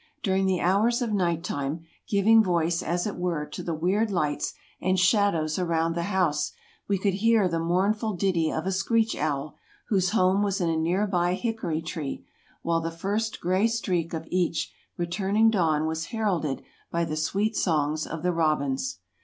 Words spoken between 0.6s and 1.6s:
hours of night